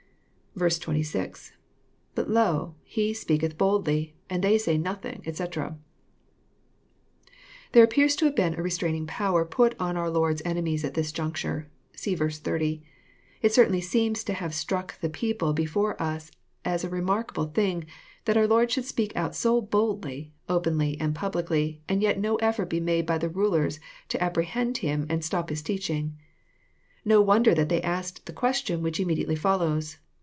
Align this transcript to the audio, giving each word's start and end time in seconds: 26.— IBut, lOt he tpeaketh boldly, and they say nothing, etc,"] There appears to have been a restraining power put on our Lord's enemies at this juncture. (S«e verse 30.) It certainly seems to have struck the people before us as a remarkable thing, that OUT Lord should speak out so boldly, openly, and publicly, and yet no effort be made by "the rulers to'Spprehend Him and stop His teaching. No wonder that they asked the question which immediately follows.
26.— 0.57 1.53
IBut, 2.17 2.27
lOt 2.27 2.73
he 2.83 3.13
tpeaketh 3.13 3.57
boldly, 3.57 4.17
and 4.29 4.43
they 4.43 4.57
say 4.57 4.77
nothing, 4.77 5.23
etc,"] 5.25 5.77
There 7.71 7.85
appears 7.85 8.17
to 8.17 8.25
have 8.25 8.35
been 8.35 8.55
a 8.55 8.61
restraining 8.61 9.07
power 9.07 9.45
put 9.45 9.75
on 9.79 9.95
our 9.95 10.09
Lord's 10.09 10.41
enemies 10.43 10.83
at 10.83 10.93
this 10.93 11.13
juncture. 11.13 11.69
(S«e 11.93 12.15
verse 12.15 12.37
30.) 12.37 12.83
It 13.41 13.53
certainly 13.53 13.79
seems 13.79 14.25
to 14.25 14.33
have 14.33 14.53
struck 14.53 14.99
the 14.99 15.07
people 15.09 15.53
before 15.53 15.99
us 16.01 16.29
as 16.65 16.83
a 16.83 16.89
remarkable 16.89 17.45
thing, 17.45 17.85
that 18.25 18.35
OUT 18.35 18.49
Lord 18.49 18.69
should 18.71 18.83
speak 18.85 19.15
out 19.15 19.33
so 19.33 19.61
boldly, 19.61 20.33
openly, 20.49 20.99
and 20.99 21.15
publicly, 21.15 21.81
and 21.87 22.01
yet 22.01 22.19
no 22.19 22.35
effort 22.35 22.65
be 22.69 22.81
made 22.81 23.05
by 23.05 23.17
"the 23.17 23.29
rulers 23.29 23.79
to'Spprehend 24.09 24.79
Him 24.79 25.05
and 25.09 25.23
stop 25.23 25.47
His 25.49 25.61
teaching. 25.61 26.17
No 27.05 27.21
wonder 27.21 27.55
that 27.55 27.69
they 27.69 27.81
asked 27.81 28.25
the 28.25 28.33
question 28.33 28.83
which 28.83 28.99
immediately 28.99 29.37
follows. 29.37 29.97